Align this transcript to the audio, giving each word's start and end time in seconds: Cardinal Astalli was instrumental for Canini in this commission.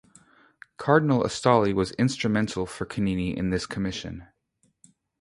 Cardinal 0.77 1.21
Astalli 1.21 1.73
was 1.75 1.91
instrumental 1.91 2.65
for 2.65 2.87
Canini 2.87 3.37
in 3.37 3.51
this 3.51 3.67
commission. 3.67 4.27